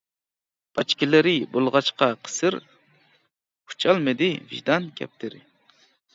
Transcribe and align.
باچكىلىرى 0.77 1.33
بولغاچقا 1.51 2.07
قىسىر، 2.29 2.57
ئۇچالمىدى 2.63 4.33
ۋىجدان 4.41 4.91
كەپتىرى. 4.99 5.45